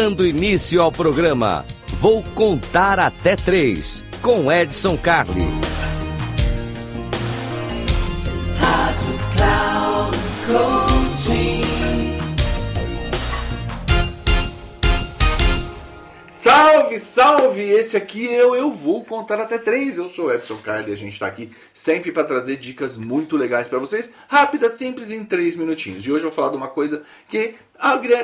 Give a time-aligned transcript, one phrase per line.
[0.00, 1.62] Dando início ao programa,
[2.00, 5.46] vou contar até três com Edson Carli.
[16.28, 17.62] Salve, salve!
[17.62, 19.98] Esse aqui eu, eu vou contar até três.
[19.98, 23.68] Eu sou Edson Carli e a gente está aqui sempre para trazer dicas muito legais
[23.68, 26.06] para vocês, rápidas, simples, em três minutinhos.
[26.06, 27.56] E hoje eu vou falar de uma coisa que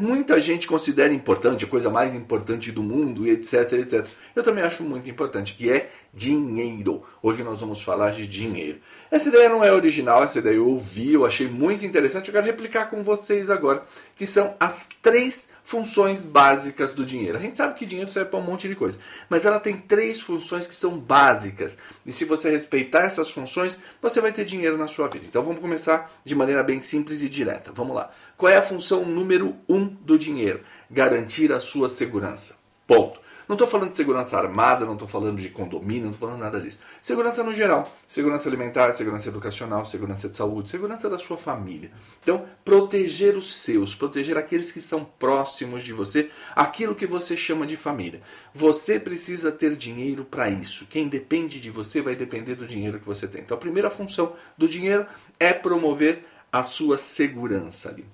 [0.00, 4.06] muita gente considera importante, a coisa mais importante do mundo, etc, etc.
[4.36, 7.02] Eu também acho muito importante, que é dinheiro.
[7.22, 8.78] Hoje nós vamos falar de dinheiro.
[9.10, 12.46] Essa ideia não é original, essa ideia eu ouvi, eu achei muito interessante, eu quero
[12.46, 13.84] replicar com vocês agora,
[14.16, 17.36] que são as três funções básicas do dinheiro.
[17.36, 20.20] A gente sabe que dinheiro serve para um monte de coisa, mas ela tem três
[20.20, 21.76] funções que são básicas.
[22.06, 25.26] E se você respeitar essas funções, você vai ter dinheiro na sua vida.
[25.28, 27.70] Então vamos começar de maneira bem simples e direta.
[27.74, 28.10] Vamos lá.
[28.36, 30.60] Qual é a função número um do dinheiro?
[30.90, 32.56] Garantir a sua segurança.
[32.86, 33.20] Ponto.
[33.48, 36.60] Não estou falando de segurança armada, não estou falando de condomínio, não estou falando nada
[36.60, 36.78] disso.
[37.00, 37.90] Segurança no geral.
[38.06, 41.90] Segurança alimentar, segurança educacional, segurança de saúde, segurança da sua família.
[42.22, 47.66] Então, proteger os seus, proteger aqueles que são próximos de você, aquilo que você chama
[47.66, 48.20] de família.
[48.52, 50.86] Você precisa ter dinheiro para isso.
[50.86, 53.40] Quem depende de você vai depender do dinheiro que você tem.
[53.40, 55.06] Então, a primeira função do dinheiro
[55.40, 58.04] é promover a sua segurança ali.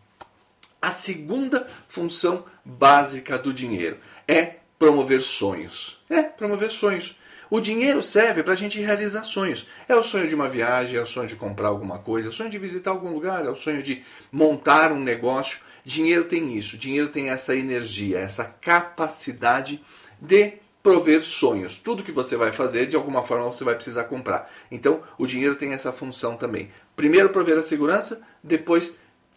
[0.84, 3.96] A segunda função básica do dinheiro
[4.28, 5.98] é promover sonhos.
[6.10, 7.18] É, promover sonhos.
[7.48, 9.66] O dinheiro serve para a gente realizar sonhos.
[9.88, 12.34] É o sonho de uma viagem, é o sonho de comprar alguma coisa, é o
[12.34, 15.58] sonho de visitar algum lugar, é o sonho de montar um negócio.
[15.86, 19.82] Dinheiro tem isso, dinheiro tem essa energia, essa capacidade
[20.20, 21.78] de prover sonhos.
[21.78, 24.52] Tudo que você vai fazer, de alguma forma você vai precisar comprar.
[24.70, 26.70] Então, o dinheiro tem essa função também.
[26.94, 28.94] Primeiro, prover a segurança, depois,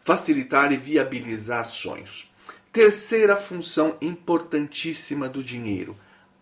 [0.07, 2.31] facilitar e viabilizar sonhos.
[2.71, 5.97] Terceira função importantíssima do dinheiro: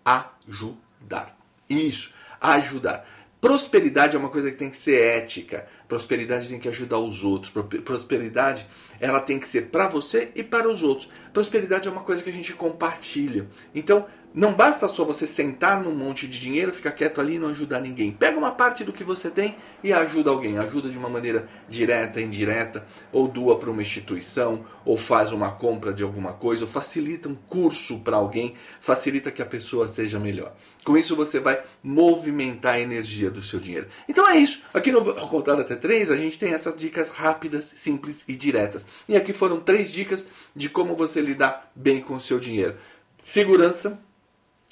[0.06, 1.36] ajudar.
[1.68, 3.08] Isso, ajudar.
[3.42, 5.68] Prosperidade é uma coisa que tem que ser ética.
[5.88, 7.52] Prosperidade tem que ajudar os outros.
[7.84, 8.68] Prosperidade,
[9.00, 11.10] ela tem que ser para você e para os outros.
[11.34, 13.48] Prosperidade é uma coisa que a gente compartilha.
[13.74, 17.48] Então, não basta só você sentar num monte de dinheiro, ficar quieto ali e não
[17.48, 18.12] ajudar ninguém.
[18.12, 20.58] Pega uma parte do que você tem e ajuda alguém.
[20.58, 25.94] Ajuda de uma maneira direta, indireta, ou doa para uma instituição, ou faz uma compra
[25.94, 30.54] de alguma coisa, ou facilita um curso para alguém, facilita que a pessoa seja melhor.
[30.84, 33.88] Com isso você vai movimentar a energia do seu dinheiro.
[34.06, 34.64] Então é isso.
[34.74, 38.86] Aqui no Contar Até 3 a gente tem essas dicas rápidas, simples e diretas.
[39.08, 42.76] E aqui foram três dicas de como você lidar bem com o seu dinheiro.
[43.24, 43.98] Segurança,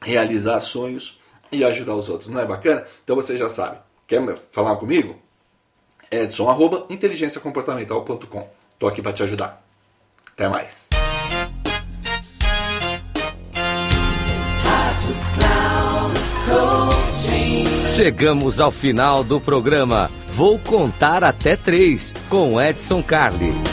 [0.04, 1.20] realizar sonhos
[1.52, 2.30] e ajudar os outros.
[2.30, 2.84] Não é bacana?
[3.04, 3.78] Então você já sabe.
[4.08, 5.16] Quer falar comigo?
[6.12, 8.50] Edson, arroba, inteligenciacomportamental.com.
[8.78, 9.64] Tô aqui para te ajudar.
[10.34, 10.90] Até mais.
[17.96, 20.10] Chegamos ao final do programa.
[20.36, 23.73] Vou contar até três com Edson Carli.